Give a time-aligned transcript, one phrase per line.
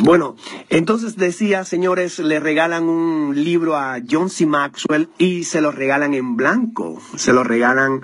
[0.00, 0.36] Bueno,
[0.70, 4.46] entonces decía, señores, le regalan un libro a John C.
[4.46, 8.02] Maxwell y se lo regalan en blanco, se lo regalan,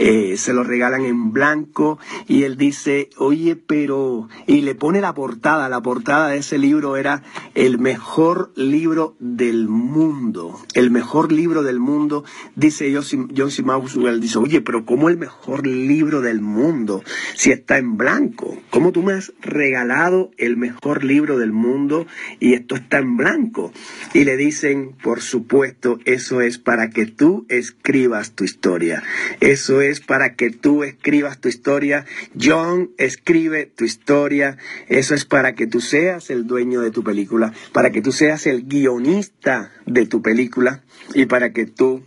[0.00, 5.14] eh, se lo regalan en blanco y él dice, oye, pero, y le pone la
[5.14, 7.22] portada, la portada de ese libro era
[7.54, 12.24] el mejor libro del mundo, el mejor libro del mundo,
[12.56, 13.62] dice John C.
[13.62, 17.04] Maxwell, dice, oye, pero ¿cómo el mejor libro del mundo
[17.36, 18.58] si está en blanco?
[18.70, 22.06] ¿Cómo tú me has regalado el mejor libro del mundo
[22.40, 23.72] y esto está en blanco?
[24.14, 29.02] Y le dicen, por supuesto, eso es para que tú escribas tu historia.
[29.40, 32.06] Eso es para que tú escribas tu historia.
[32.40, 34.58] John, escribe tu historia.
[34.88, 38.46] Eso es para que tú seas el dueño de tu película, para que tú seas
[38.46, 40.82] el guionista de tu película
[41.14, 42.02] y para que tú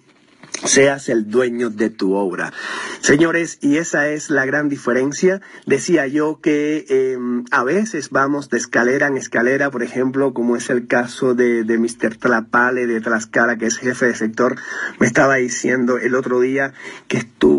[0.63, 2.51] seas el dueño de tu obra.
[3.01, 5.41] Señores, y esa es la gran diferencia.
[5.65, 10.69] Decía yo que em, a veces vamos de escalera en escalera, por ejemplo, como es
[10.69, 12.17] el caso de, de Mr.
[12.17, 14.55] Tlapale de Tlaxcala, que es jefe de sector,
[14.99, 16.73] me estaba diciendo el otro día
[17.07, 17.58] que estuvo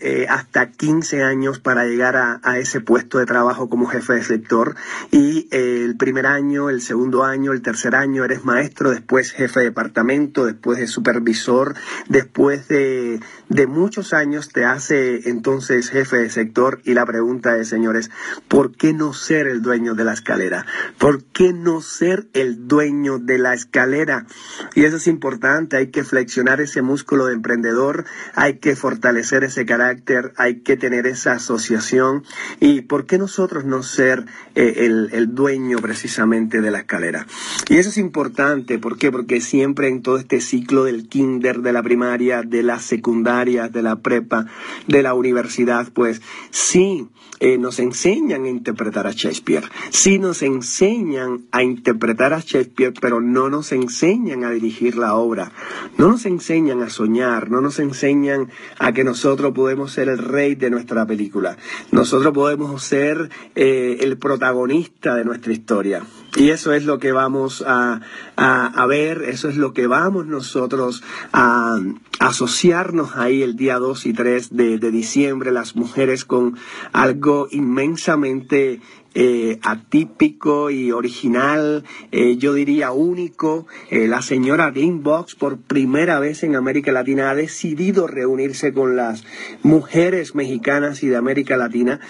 [0.00, 4.24] eh, hasta 15 años para llegar a, a, ese puesto de trabajo como jefe de
[4.24, 4.74] sector
[5.10, 9.60] y eh, el primer año, el segundo año, el tercer año eres maestro, después jefe
[9.60, 11.74] de departamento, después de supervisor,
[12.08, 17.68] después de, de muchos años te hace entonces jefe de sector y la pregunta es,
[17.68, 18.10] señores,
[18.48, 20.66] ¿por qué no ser el dueño de la escalera?
[20.98, 24.26] ¿Por qué no ser el dueño de la escalera?
[24.74, 29.66] Y eso es importante, hay que flexionar ese músculo de emprendedor, hay que fortalecer ese
[29.66, 32.24] carácter, hay que tener esa asociación
[32.60, 37.26] y ¿por qué nosotros no ser eh, el, el dueño precisamente de la escalera?
[37.68, 39.10] Y eso es importante, ¿por qué?
[39.10, 43.82] Porque siempre en todo este ciclo del kinder, de la primaria, de la secundaria, de
[43.82, 44.46] la prepa,
[44.86, 47.08] de la universidad, pues sí
[47.40, 53.20] eh, nos enseñan a interpretar a Shakespeare, sí nos enseñan a interpretar a Shakespeare, pero
[53.20, 55.52] no nos enseñan a dirigir la obra,
[55.98, 60.54] no nos enseñan a soñar, no nos enseñan a que nosotros podemos ser el rey
[60.54, 61.56] de nuestra película,
[61.90, 66.02] nosotros podemos ser eh, el protagonista de nuestra historia.
[66.36, 68.00] Y eso es lo que vamos a,
[68.36, 71.78] a, a, ver, eso es lo que vamos nosotros a,
[72.18, 76.56] asociarnos ahí el día 2 y 3 de, de diciembre, las mujeres con
[76.92, 78.80] algo inmensamente
[79.16, 83.66] eh, atípico y original, eh, yo diría único.
[83.90, 89.24] Eh, la señora Box por primera vez en América Latina ha decidido reunirse con las
[89.62, 92.00] mujeres mexicanas y de América Latina.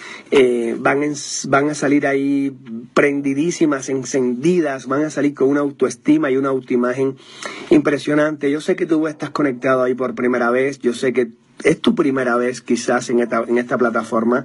[0.79, 1.03] van,
[1.49, 2.53] van a salir ahí
[2.95, 7.17] prendidísimas, encendidas, van a salir con una autoestima y una autoimagen
[7.71, 8.51] impresionante.
[8.51, 11.29] Yo sé que tú estás conectado ahí por primera vez, yo sé que
[11.63, 14.45] es tu primera vez quizás en esta, plataforma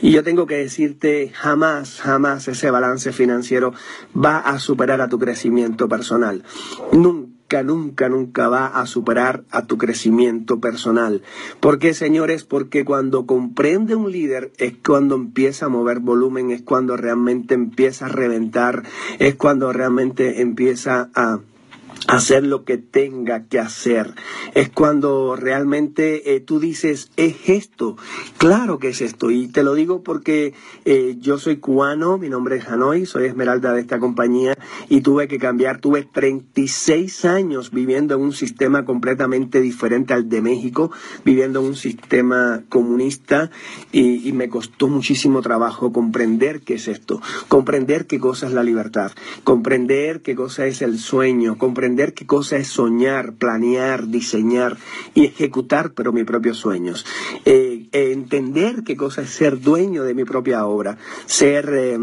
[0.00, 3.72] y yo tengo que decirte jamás, jamás ese balance financiero
[4.14, 6.44] va a superar a tu crecimiento personal.
[6.92, 11.22] Nunca, nunca, nunca va a superar a tu crecimiento personal.
[11.58, 12.44] ¿Por qué, señores?
[12.44, 18.06] Porque cuando comprende un líder es cuando empieza a mover volumen, es cuando realmente empieza
[18.06, 18.84] a reventar,
[19.18, 21.40] es cuando realmente empieza a
[22.10, 24.14] hacer lo que tenga que hacer.
[24.54, 27.96] Es cuando realmente eh, tú dices, es esto,
[28.36, 29.30] claro que es esto.
[29.30, 30.52] Y te lo digo porque
[30.84, 35.28] eh, yo soy cubano, mi nombre es Hanoi, soy esmeralda de esta compañía y tuve
[35.28, 40.90] que cambiar, tuve 36 años viviendo en un sistema completamente diferente al de México,
[41.24, 43.52] viviendo en un sistema comunista
[43.92, 48.64] y, y me costó muchísimo trabajo comprender qué es esto, comprender qué cosa es la
[48.64, 49.12] libertad,
[49.44, 54.76] comprender qué cosa es el sueño, comprender qué cosa es soñar, planear, diseñar
[55.14, 57.06] y ejecutar, pero mis propios sueños.
[57.44, 61.70] Eh, entender qué cosa es ser dueño de mi propia obra, ser...
[61.72, 61.98] Eh,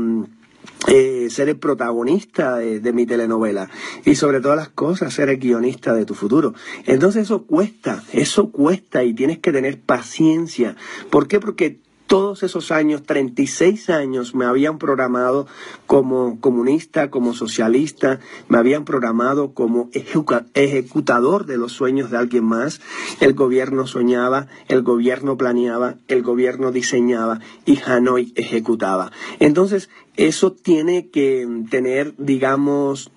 [0.88, 3.70] eh, ser el protagonista de, de, mi telenovela
[4.06, 6.54] y sobre todas las cosas ser el guionista de tu futuro.
[6.86, 10.76] Entonces eso cuesta, eso cuesta y tienes que tener paciencia.
[11.10, 11.40] ¿Por qué?
[11.40, 15.46] Porque todos esos años, 36 años, me habían programado
[15.86, 22.82] como comunista, como socialista, me habían programado como ejecutador de los sueños de alguien más.
[23.20, 29.12] El gobierno soñaba, el gobierno planeaba, el gobierno diseñaba y Hanoi ejecutaba.
[29.40, 33.12] Entonces, eso tiene que tener, digamos,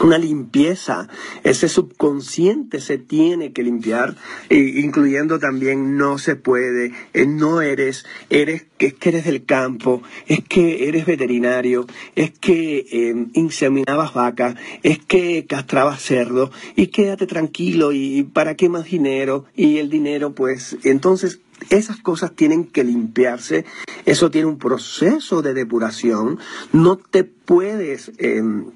[0.00, 1.08] una limpieza.
[1.44, 4.16] Ese subconsciente se tiene que limpiar,
[4.50, 10.44] incluyendo también no se puede, eh, no eres, eres, es que eres del campo, es
[10.44, 17.92] que eres veterinario, es que eh, inseminabas vaca, es que castrabas cerdo y quédate tranquilo
[17.92, 21.40] y para qué más dinero y el dinero pues entonces
[21.70, 23.64] esas cosas tienen que limpiarse,
[24.06, 26.38] eso tiene un proceso de depuración,
[26.72, 28.12] no te puedes...
[28.18, 28.66] Em,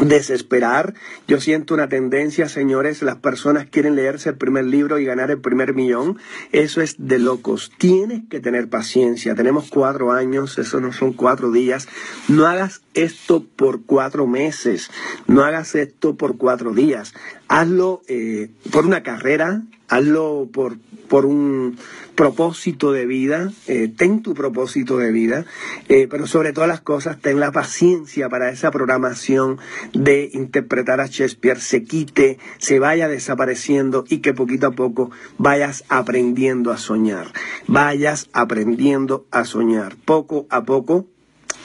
[0.00, 0.94] desesperar.
[1.28, 5.40] Yo siento una tendencia, señores, las personas quieren leerse el primer libro y ganar el
[5.40, 6.18] primer millón.
[6.52, 7.72] Eso es de locos.
[7.78, 9.34] Tienes que tener paciencia.
[9.34, 11.88] Tenemos cuatro años, eso no son cuatro días.
[12.28, 14.90] No hagas esto por cuatro meses.
[15.26, 17.14] No hagas esto por cuatro días.
[17.48, 19.62] Hazlo eh, por una carrera,
[19.92, 20.78] hazlo por,
[21.08, 21.76] por un
[22.14, 25.44] propósito de vida, eh, ten tu propósito de vida,
[25.90, 29.58] eh, pero sobre todas las cosas ten la paciencia para esa programación
[29.92, 31.60] de interpretar a Shakespeare.
[31.60, 37.26] Se quite, se vaya desapareciendo y que poquito a poco vayas aprendiendo a soñar,
[37.66, 41.06] vayas aprendiendo a soñar, poco a poco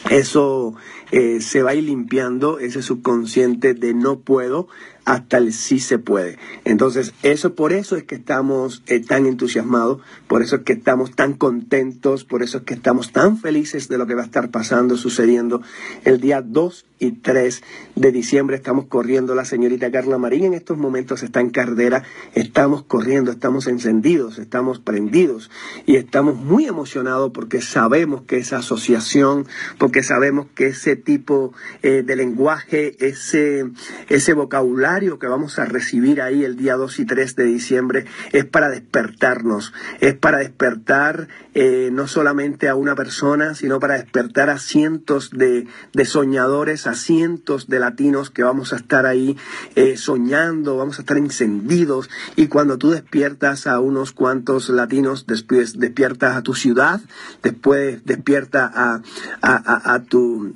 [0.09, 0.75] eso
[1.12, 4.68] eh, se va a ir limpiando, ese subconsciente de no puedo,
[5.07, 6.38] hasta el sí se puede.
[6.65, 11.12] Entonces, eso por eso es que estamos eh, tan entusiasmados, por eso es que estamos
[11.15, 14.51] tan contentos, por eso es que estamos tan felices de lo que va a estar
[14.51, 15.62] pasando, sucediendo
[16.04, 17.63] el día 2 y 3
[17.95, 18.55] de diciembre.
[18.55, 22.03] Estamos corriendo, la señorita Carla Marín en estos momentos está en carrera,
[22.33, 25.51] estamos corriendo, estamos encendidos, estamos prendidos
[25.85, 29.45] y estamos muy emocionados porque sabemos que esa asociación,
[29.77, 31.53] porque sabemos que ese tipo
[31.83, 33.65] eh, de lenguaje, ese,
[34.09, 38.45] ese vocabulario, que vamos a recibir ahí el día 2 y 3 de diciembre es
[38.45, 44.59] para despertarnos, es para despertar eh, no solamente a una persona, sino para despertar a
[44.59, 45.67] cientos de,
[46.05, 49.37] soñadores, a cientos de latinos que vamos a estar ahí
[49.75, 52.09] eh, soñando, vamos a estar encendidos.
[52.35, 57.01] Y cuando tú despiertas a unos cuantos latinos, después despiertas a tu ciudad,
[57.43, 59.01] después despierta a,
[59.41, 60.55] a, tu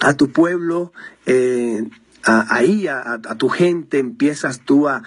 [0.00, 0.92] a tu pueblo,
[1.26, 1.88] eh,
[2.24, 5.02] ahí a, tu gente empiezas tú a,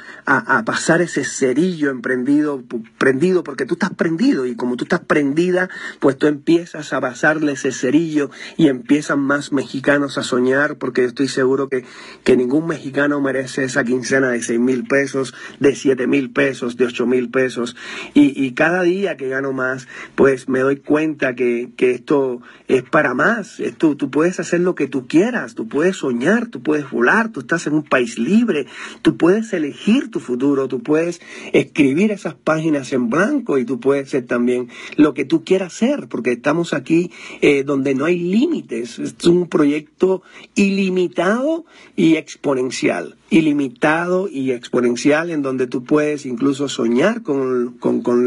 [0.66, 2.64] pasar ese cerillo emprendido,
[2.98, 5.70] prendido, porque tú estás prendido y como tú estás prendida,
[6.00, 11.08] pues tú empiezas a pasarle ese cerillo y empiezan más mexicanos a soñar, porque yo
[11.08, 11.86] estoy seguro que,
[12.24, 16.86] que ningún mexicano merece esa quincena de seis mil pesos, de siete mil pesos, de
[16.86, 17.76] ocho mil pesos.
[18.14, 23.14] Y, cada día que gano más, pues me doy cuenta que, que esto es para
[23.14, 23.60] más.
[23.60, 27.42] Esto, tú puedes hacer lo que tú quieras, tú puedes soñar, tú puedes volar tú
[27.42, 28.66] estás en un país libre,
[29.02, 31.22] tú puedes elegir tu futuro, tú puedes
[31.54, 36.08] escribir esas páginas en blanco y tú puedes ser también lo que tú quieras ser,
[36.08, 37.12] porque estamos aquí
[37.42, 40.24] eh, donde no hay límites, es un proyecto
[40.56, 41.66] ilimitado
[41.96, 47.76] y exponencial ilimitado y exponencial en donde tú puedes incluso soñar con,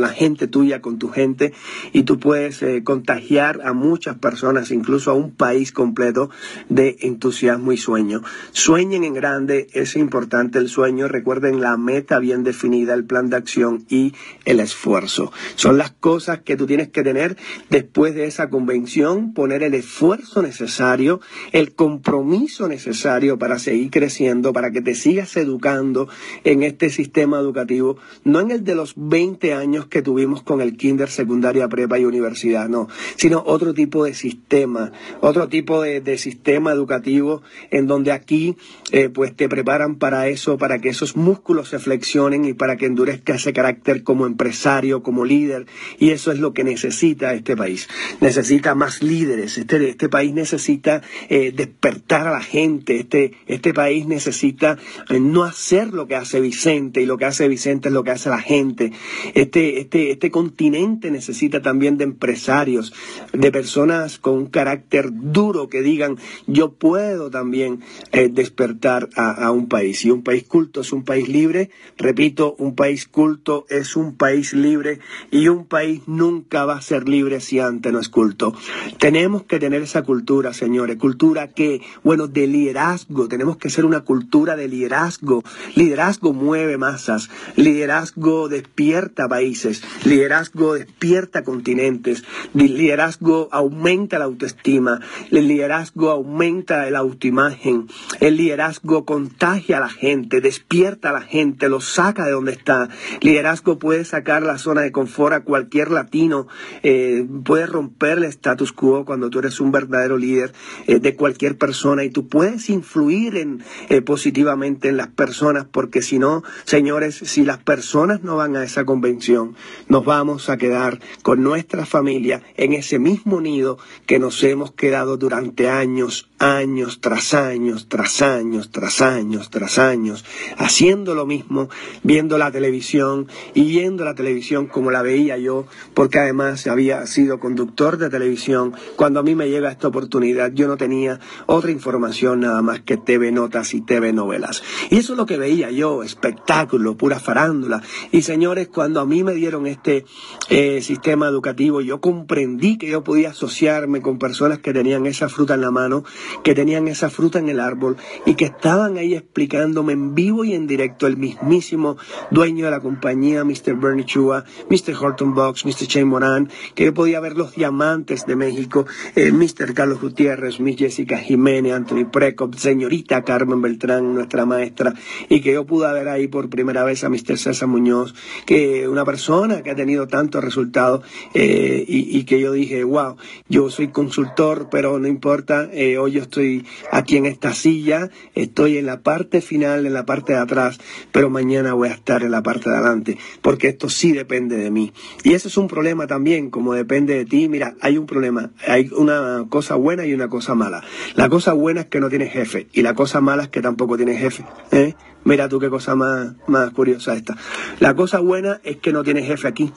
[0.00, 1.53] la gente tuya, con tu gente,
[1.93, 6.31] y tú puedes eh, contagiar a muchas personas, incluso a un país completo
[6.69, 8.23] de entusiasmo y sueño.
[8.53, 13.37] Sueñen en grande, es importante el sueño, recuerden la meta bien definida, el plan de
[13.37, 14.15] acción y
[14.45, 15.33] el esfuerzo.
[15.55, 17.37] Son las cosas que tú tienes que tener
[17.71, 21.21] después de esa convención, poner el esfuerzo necesario,
[21.53, 26.08] el compromiso necesario para seguir creciendo, para que te sigas educando
[26.44, 30.79] en este sistema educativo, no en el de los 20 años que tuvimos con el
[30.79, 36.73] kinder, secundaria, prepa y universidad, no, sino otro tipo de sistema, otro tipo de, sistema
[36.73, 38.56] educativo en donde aquí
[38.90, 42.87] eh, pues te preparan para eso, para que esos músculos se flexionen y para que
[42.87, 45.67] endurezca ese carácter como empresario, como líder,
[45.99, 47.90] y eso es lo que necesita este país.
[48.23, 53.99] Necesita más líderes, este, este país necesita eh, despertar a la gente, este, este país
[54.06, 54.78] necesita
[55.21, 58.31] no hacer lo que hace Vicente y lo que hace Vicente es lo que hace
[58.31, 58.93] la gente.
[59.35, 62.93] Este, este, este continente necesita también de empresarios,
[63.33, 67.81] de personas con un carácter duro que digan yo puedo también
[68.12, 70.05] eh, despertar a, a un país.
[70.05, 74.52] Y un país culto es un país libre, repito, un país culto es un país
[74.52, 75.00] libre
[75.31, 78.55] y un país nunca va a ser libre si antes no es culto.
[78.99, 84.00] Tenemos que tener esa cultura, señores, cultura que, bueno, de liderazgo, tenemos que ser una
[84.00, 85.43] cultura de liderazgo.
[85.75, 96.11] Liderazgo mueve masas, liderazgo despierta países, liderazgo despierta continentes, liderazgo aumenta la autoestima, el liderazgo
[96.11, 97.89] aumenta la autoimagen,
[98.21, 102.89] el liderazgo contagia a la gente, despierta a la gente, lo saca de donde está.
[103.21, 106.47] Liderazgo puede sacar la zona de confort a cualquier latino,
[106.83, 110.53] eh, puede romper el status quo cuando tú eres un verdadero líder
[110.87, 116.03] eh, de cualquier persona y tú puedes influir en, eh, positivamente en las personas porque
[116.03, 119.55] si no, señores, si las personas no van a esa convención,
[119.88, 125.17] nos vamos a quedar con nuestra familia en ese mismo nido que nos hemos quedado
[125.17, 130.25] durante años, años tras años, tras años, tras años, tras años,
[130.57, 131.69] haciendo lo mismo,
[132.03, 137.38] viendo la televisión y viendo la televisión como la veía yo, porque además había sido
[137.38, 138.75] conductor de televisión.
[138.97, 142.97] Cuando a mí me llega esta oportunidad, yo no tenía otra información nada más que
[142.97, 144.48] TV Notas y TV Novelas.
[144.90, 147.83] Y eso es lo que veía yo, espectáculo, pura farándula.
[148.12, 150.05] Y señores, cuando a mí me dieron este
[150.49, 155.55] eh, sistema educativo, yo comprendí que yo podía asociarme con personas que tenían esa fruta
[155.55, 156.05] en la mano,
[156.43, 160.55] que tenían esa fruta en el árbol y que estaban ahí explicándome en vivo y
[160.55, 161.97] en directo el mismísimo
[162.31, 163.75] dueño de la compañía, Mr.
[163.76, 164.95] Bernie Chua, Mr.
[164.95, 165.87] Horton Box, Mr.
[165.87, 169.75] Shane Moran, que yo podía ver los diamantes de México, eh, Mr.
[169.75, 174.95] Carlos Gutiérrez, Miss Jessica Jiménez, Anthony Precop, señorita Carmen Beltrán, nuestra maestra,
[175.28, 177.38] y que yo pude ver ahí por primera vez a Mr.
[177.38, 178.14] César Muñoz,
[178.47, 181.02] que una persona que ha tenido tantos resultados
[181.35, 183.16] eh, y, que yo dije, wow,
[183.49, 188.78] yo soy consultor, pero no importa, eh, hoy yo estoy aquí en esta silla, estoy
[188.78, 190.78] en la parte final, en la parte de atrás,
[191.12, 194.71] pero mañana voy a estar en la parte de adelante, porque esto sí depende de
[194.71, 194.92] mí.
[195.25, 198.90] Y ese es un problema también, como depende de ti, mira, hay un problema, hay
[198.95, 200.83] una cosa buena y una cosa mala.
[201.14, 203.97] La cosa buena es que no tienes jefe, y la cosa mala es que tampoco
[203.97, 204.27] tienes jefe.
[204.70, 204.94] ¿Eh?
[205.25, 207.37] Mira tú qué cosa más, más curiosa esta.
[207.80, 209.73] La cosa buena es que no tienes jefe aquí,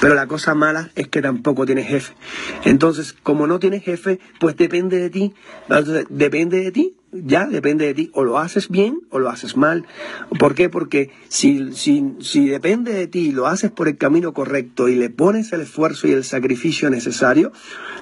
[0.00, 2.14] pero la cosa mala es que tampoco tienes jefe.
[2.64, 5.34] Entonces, como no tienes jefe, pues depende de ti.
[6.08, 8.10] depende de ti, ya depende de ti.
[8.14, 9.84] O lo haces bien o lo haces mal.
[10.38, 10.70] ¿Por qué?
[10.70, 14.94] Porque si, si, si depende de ti y lo haces por el camino correcto y
[14.94, 17.52] le pones el esfuerzo y el sacrificio necesario,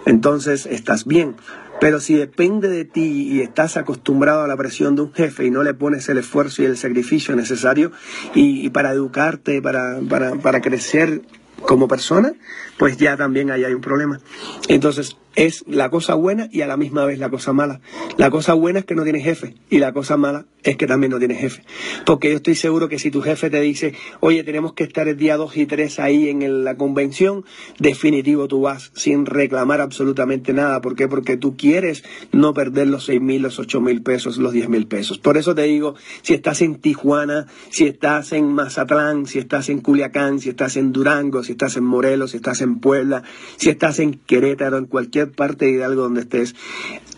[0.07, 1.35] entonces estás bien.
[1.83, 5.51] Pero si depende de ti y estás acostumbrado a la presión de un jefe y
[5.51, 7.91] no le pones el esfuerzo y el sacrificio necesario
[8.37, 11.23] y, para educarte, para, para, para crecer
[11.63, 12.35] como persona,
[12.79, 14.21] pues ya también ahí hay un problema.
[14.69, 17.81] Entonces, es la cosa buena y a la misma vez la cosa mala.
[18.17, 21.11] La cosa buena es que no tienes jefe y la cosa mala es que también
[21.11, 21.63] no tienes jefe.
[22.07, 25.17] Porque yo estoy seguro que si tu jefe te dice, oye, tenemos que estar el
[25.17, 27.45] día 2 y 3 ahí en la convención,
[27.79, 30.81] definitivo tú vas sin reclamar absolutamente nada.
[30.81, 31.09] ¿Por qué?
[31.09, 34.87] Porque tú quieres no perder los 6 mil, los 8 mil pesos, los 10 mil
[34.87, 35.19] pesos.
[35.19, 39.81] Por eso te digo, si estás en Tijuana, si estás en Mazatlán, si estás en
[39.81, 43.23] Culiacán, si estás en Durango, si estás en Morelos, si estás en Puebla,
[43.57, 46.55] si estás en Querétaro, en cualquier parte de algo donde estés,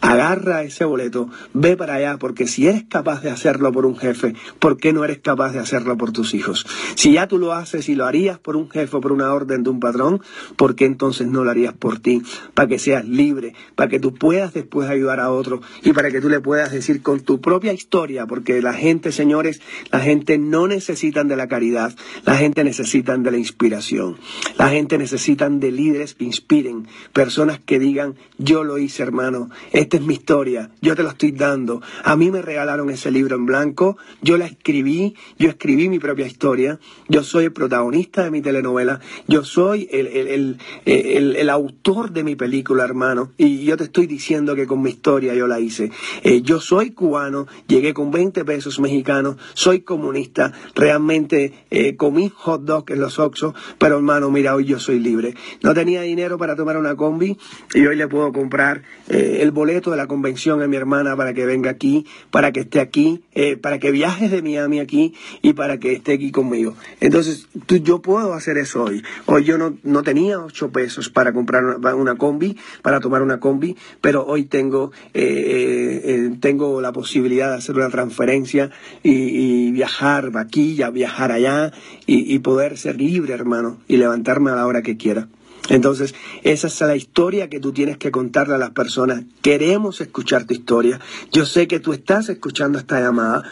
[0.01, 4.35] agarra ese boleto, ve para allá, porque si eres capaz de hacerlo por un jefe,
[4.59, 6.67] ¿por qué no eres capaz de hacerlo por tus hijos?
[6.95, 9.63] Si ya tú lo haces y lo harías por un jefe o por una orden
[9.63, 10.21] de un patrón,
[10.57, 12.23] ¿por qué entonces no lo harías por ti?
[12.53, 16.21] Para que seas libre, para que tú puedas después ayudar a otro y para que
[16.21, 20.69] tú le puedas decir con tu propia historia, porque la gente, señores, la gente no
[20.69, 21.95] necesitan de la caridad,
[22.27, 24.17] la gente necesitan de la inspiración,
[24.59, 29.51] la gente necesitan de líderes que inspiren, personas que digan, digan, yo lo hice hermano,
[29.73, 31.81] esta es mi historia, yo te lo estoy dando.
[32.03, 36.27] A mí me regalaron ese libro en blanco, yo la escribí, yo escribí mi propia
[36.27, 42.11] historia, yo soy el protagonista de mi telenovela, yo soy el, el, el, el autor
[42.11, 45.61] de mi película hermano, y yo te estoy diciendo que con mi historia yo la
[45.61, 45.93] hice.
[46.23, 52.63] Eh, yo soy cubano, llegué con 20 pesos mexicanos, soy comunista, realmente eh, comí hot
[52.63, 55.35] dog en los Oxos, pero hermano, mira, hoy yo soy libre.
[55.63, 57.37] No tenía dinero para tomar una combi.
[57.75, 61.35] y hoy le puedo comprar eh, el boleto de la convención a mi hermana para
[61.35, 65.53] que venga aquí, para que esté aquí, eh, para que viajes de Miami aquí y
[65.53, 66.75] para que esté aquí conmigo.
[67.01, 69.03] Entonces, tú, yo puedo hacer eso hoy.
[69.27, 74.25] Hoy yo no, tenía ocho pesos para comprar una, combi, para tomar una combi, pero
[74.27, 78.71] hoy tengo, eh, tengo la posibilidad de hacer una transferencia
[79.03, 81.73] y, viajar aquí, ya viajar allá
[82.07, 85.29] y poder ser libre, hermano, y levantarme a la hora que quiera.
[85.69, 89.23] Entonces, esa es la historia que tú tienes que contarle a las personas.
[89.41, 91.01] Queremos escuchar tu historia.
[91.33, 93.45] Yo sé que tú estás escuchando esta llamada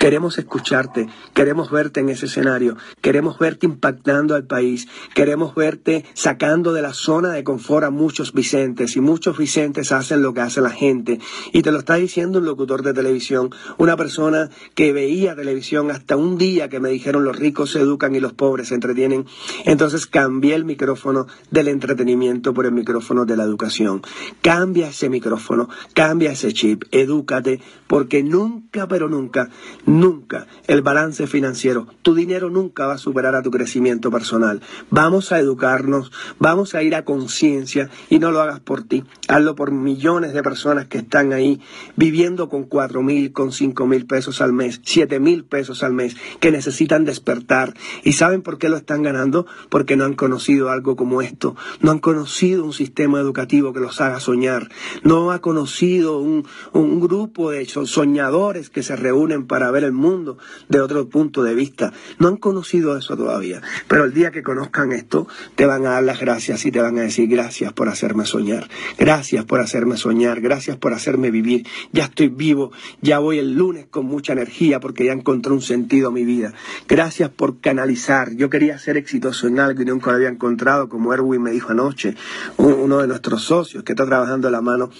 [0.00, 6.72] Queremos escucharte, queremos verte en ese escenario, queremos verte impactando al país, queremos verte sacando
[6.72, 10.62] de la zona de confort a muchos Vicentes y muchos Vicentes hacen lo que hace
[10.62, 11.20] la gente.
[11.52, 16.16] Y te lo está diciendo un locutor de televisión, una persona que veía televisión hasta
[16.16, 19.26] un día que me dijeron los ricos se educan y los pobres se entretienen.
[19.66, 24.00] Entonces cambié el micrófono del entretenimiento por el micrófono de la educación.
[24.40, 29.50] Cambia ese micrófono, cambia ese chip, edúcate, porque nunca, pero nunca,
[29.90, 34.60] nunca el balance financiero, tu dinero nunca va a superar a tu crecimiento personal.
[34.88, 39.56] Vamos a educarnos, vamos a ir a conciencia y no lo hagas por ti, hazlo
[39.56, 41.60] por millones de personas que están ahí
[41.96, 46.16] viviendo con cuatro mil, con cinco mil pesos al mes, siete mil pesos al mes,
[46.38, 47.74] que necesitan despertar.
[48.04, 49.46] ¿Y saben por qué lo están ganando?
[49.70, 54.00] Porque no han conocido algo como esto, no han conocido un sistema educativo que los
[54.00, 54.68] haga soñar,
[55.02, 60.38] no ha conocido un, un grupo de soñadores que se reúnen para ver el mundo
[60.68, 61.92] de otro punto de vista.
[62.18, 66.02] No han conocido eso todavía, pero el día que conozcan esto, te van a dar
[66.02, 68.68] las gracias y te van a decir gracias por hacerme soñar,
[68.98, 71.66] gracias por hacerme soñar, gracias por hacerme vivir.
[71.92, 76.08] Ya estoy vivo, ya voy el lunes con mucha energía porque ya encontré un sentido
[76.08, 76.52] a mi vida.
[76.88, 78.34] Gracias por canalizar.
[78.34, 81.72] Yo quería ser exitoso en algo y nunca lo había encontrado, como Erwin me dijo
[81.72, 82.14] anoche,
[82.56, 84.90] uno de nuestros socios que está trabajando a la mano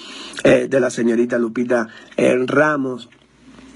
[0.44, 3.08] eh, de la señorita Lupita eh, Ramos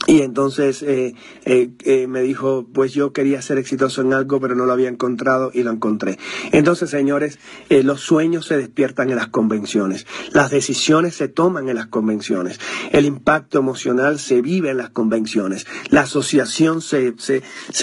[0.06, 4.54] y entonces eh, eh, eh, me dijo, pues yo quería ser exitoso en algo, pero
[4.54, 6.18] no lo había encontrado y lo encontré.
[6.52, 7.38] Entonces, señores,
[7.70, 12.60] los sueños se despiertan en las convenciones, las decisiones se toman en las convenciones,
[12.92, 17.42] el impacto emocional se vive en las convenciones, la asociación se, se,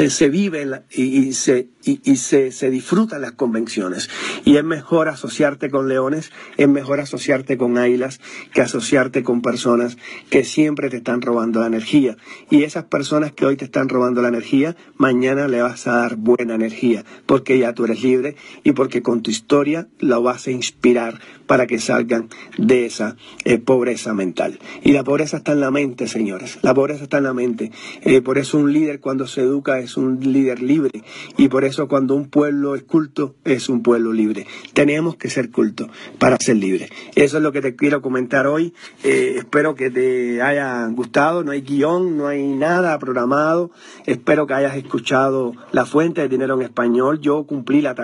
[0.10, 4.10] se, vive y, se, y, se, se disfruta en las convenciones.
[4.46, 8.20] Y es mejor asociarte con leones, es mejor asociarte con águilas
[8.54, 9.98] que asociarte con personas
[10.30, 12.11] que siempre te están robando la energía
[12.50, 16.16] y esas personas que hoy te están robando la energía, mañana le vas a dar
[16.16, 20.52] buena energía, porque ya tú eres libre y porque con tu historia lo vas a
[20.52, 21.20] inspirar
[21.52, 24.58] para que salgan de esa eh, pobreza mental.
[24.84, 26.60] Y la pobreza está en la mente, señores.
[26.62, 27.74] La pobreza está en la mente.
[28.04, 31.04] Eh, por eso un líder cuando se educa es un líder libre.
[31.38, 34.48] Y por eso cuando un pueblo es culto es un pueblo libre.
[34.74, 35.90] Tenemos que ser culto
[36.20, 36.90] para ser libre.
[37.16, 38.74] Eso es lo que te quiero comentar hoy.
[39.04, 41.44] Eh, espero que te haya gustado.
[41.44, 43.72] No hay guion no hay nada programado.
[44.06, 47.20] Espero que hayas escuchado la fuente de dinero en español.
[47.20, 48.00] Yo cumplí la tarea.